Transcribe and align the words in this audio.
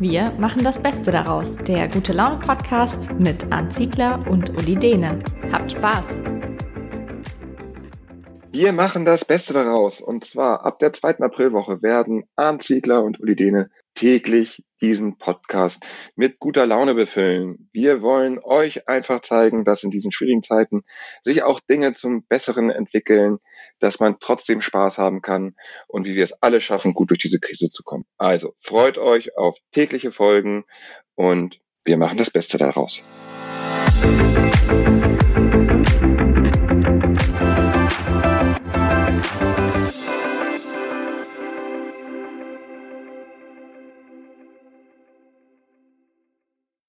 Wir 0.00 0.30
machen 0.38 0.64
das 0.64 0.82
Beste 0.82 1.12
daraus. 1.12 1.56
Der 1.68 1.86
Gute 1.86 2.14
Laune 2.14 2.40
Podcast 2.40 3.12
mit 3.18 3.52
Arndt 3.52 3.74
Ziegler 3.74 4.26
und 4.30 4.48
Uli 4.48 4.74
Dehne. 4.74 5.18
Habt 5.52 5.72
Spaß! 5.72 6.06
Wir 8.50 8.72
machen 8.72 9.04
das 9.04 9.26
Beste 9.26 9.52
daraus. 9.52 10.00
Und 10.00 10.24
zwar 10.24 10.64
ab 10.64 10.78
der 10.78 10.94
zweiten 10.94 11.22
Aprilwoche 11.22 11.82
werden 11.82 12.24
Arndt 12.34 12.62
Ziegler 12.62 13.04
und 13.04 13.20
Uli 13.20 13.36
Dehne 13.36 13.68
täglich 13.94 14.64
diesen 14.80 15.18
Podcast 15.18 15.84
mit 16.16 16.38
guter 16.38 16.66
Laune 16.66 16.94
befüllen. 16.94 17.68
Wir 17.72 18.02
wollen 18.02 18.38
euch 18.42 18.88
einfach 18.88 19.20
zeigen, 19.20 19.64
dass 19.64 19.82
in 19.82 19.90
diesen 19.90 20.12
schwierigen 20.12 20.42
Zeiten 20.42 20.82
sich 21.22 21.42
auch 21.42 21.60
Dinge 21.60 21.92
zum 21.92 22.24
Besseren 22.26 22.70
entwickeln, 22.70 23.38
dass 23.78 24.00
man 24.00 24.16
trotzdem 24.20 24.60
Spaß 24.60 24.98
haben 24.98 25.20
kann 25.22 25.54
und 25.86 26.06
wie 26.06 26.14
wir 26.14 26.24
es 26.24 26.42
alle 26.42 26.60
schaffen, 26.60 26.94
gut 26.94 27.10
durch 27.10 27.20
diese 27.20 27.40
Krise 27.40 27.68
zu 27.68 27.82
kommen. 27.82 28.04
Also 28.16 28.54
freut 28.60 28.98
euch 28.98 29.36
auf 29.36 29.58
tägliche 29.72 30.12
Folgen 30.12 30.64
und 31.14 31.60
wir 31.84 31.96
machen 31.96 32.18
das 32.18 32.30
Beste 32.30 32.58
daraus. 32.58 33.04